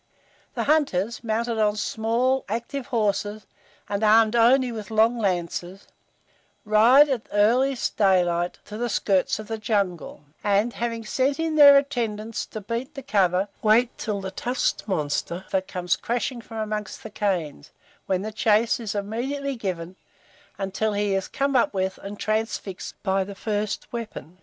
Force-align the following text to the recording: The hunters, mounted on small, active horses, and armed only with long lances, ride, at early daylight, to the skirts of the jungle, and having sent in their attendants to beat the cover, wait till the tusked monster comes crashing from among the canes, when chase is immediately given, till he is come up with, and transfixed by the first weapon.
The 0.55 0.63
hunters, 0.63 1.23
mounted 1.23 1.59
on 1.59 1.75
small, 1.75 2.43
active 2.49 2.87
horses, 2.87 3.45
and 3.87 4.03
armed 4.03 4.35
only 4.35 4.71
with 4.71 4.89
long 4.89 5.19
lances, 5.19 5.85
ride, 6.65 7.07
at 7.07 7.29
early 7.31 7.77
daylight, 7.97 8.57
to 8.65 8.79
the 8.79 8.89
skirts 8.89 9.37
of 9.37 9.47
the 9.47 9.59
jungle, 9.59 10.23
and 10.43 10.73
having 10.73 11.05
sent 11.05 11.39
in 11.39 11.53
their 11.55 11.77
attendants 11.77 12.47
to 12.47 12.61
beat 12.61 12.95
the 12.95 13.03
cover, 13.03 13.47
wait 13.61 13.95
till 13.99 14.21
the 14.21 14.31
tusked 14.31 14.87
monster 14.87 15.45
comes 15.67 15.95
crashing 15.95 16.41
from 16.41 16.57
among 16.57 16.87
the 17.03 17.11
canes, 17.11 17.69
when 18.07 18.25
chase 18.33 18.79
is 18.79 18.95
immediately 18.95 19.55
given, 19.55 19.97
till 20.73 20.93
he 20.93 21.13
is 21.13 21.27
come 21.27 21.55
up 21.55 21.75
with, 21.75 21.99
and 22.01 22.19
transfixed 22.19 22.95
by 23.03 23.23
the 23.23 23.35
first 23.35 23.85
weapon. 23.93 24.39